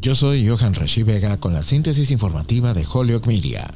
[0.00, 3.68] Yo soy Johan Rashi Vega con la síntesis informativa de Holyoke Media.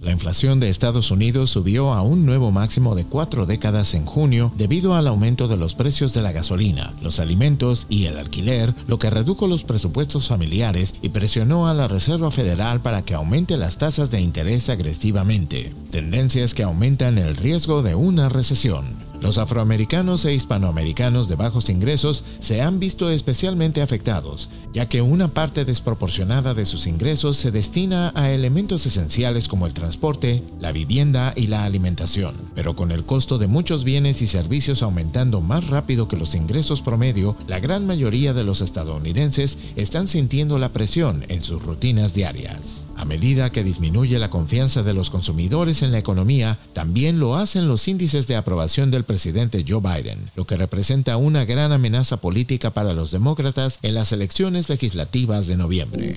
[0.00, 4.50] La inflación de Estados Unidos subió a un nuevo máximo de cuatro décadas en junio
[4.56, 8.98] debido al aumento de los precios de la gasolina, los alimentos y el alquiler, lo
[8.98, 13.78] que redujo los presupuestos familiares y presionó a la Reserva Federal para que aumente las
[13.78, 19.09] tasas de interés agresivamente, tendencias que aumentan el riesgo de una recesión.
[19.20, 25.28] Los afroamericanos e hispanoamericanos de bajos ingresos se han visto especialmente afectados, ya que una
[25.28, 31.34] parte desproporcionada de sus ingresos se destina a elementos esenciales como el transporte, la vivienda
[31.36, 32.34] y la alimentación.
[32.54, 36.80] Pero con el costo de muchos bienes y servicios aumentando más rápido que los ingresos
[36.80, 42.86] promedio, la gran mayoría de los estadounidenses están sintiendo la presión en sus rutinas diarias.
[43.00, 47.66] A medida que disminuye la confianza de los consumidores en la economía, también lo hacen
[47.66, 52.74] los índices de aprobación del presidente Joe Biden, lo que representa una gran amenaza política
[52.74, 56.14] para los demócratas en las elecciones legislativas de noviembre.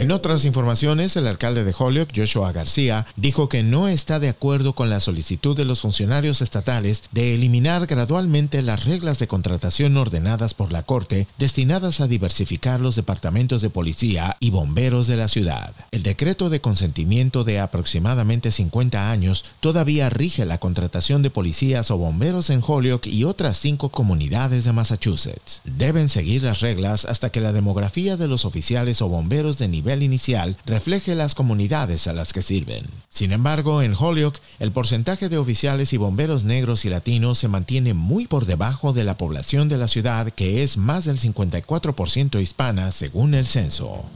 [0.00, 4.72] En otras informaciones, el alcalde de Holyoke, Joshua García, dijo que no está de acuerdo
[4.72, 10.54] con la solicitud de los funcionarios estatales de eliminar gradualmente las reglas de contratación ordenadas
[10.54, 15.74] por la Corte destinadas a diversificar los departamentos de policía y bomberos de la ciudad.
[16.10, 22.50] Decreto de consentimiento de aproximadamente 50 años todavía rige la contratación de policías o bomberos
[22.50, 25.60] en Holyoke y otras cinco comunidades de Massachusetts.
[25.62, 30.02] Deben seguir las reglas hasta que la demografía de los oficiales o bomberos de nivel
[30.02, 32.86] inicial refleje las comunidades a las que sirven.
[33.08, 37.94] Sin embargo, en Holyoke, el porcentaje de oficiales y bomberos negros y latinos se mantiene
[37.94, 42.90] muy por debajo de la población de la ciudad, que es más del 54% hispana
[42.90, 44.06] según el censo.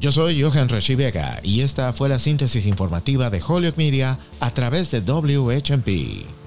[0.00, 4.54] Yo soy Johan Rashi Vega y esta fue la síntesis informativa de Holyoke Media a
[4.54, 6.37] través de WHMP.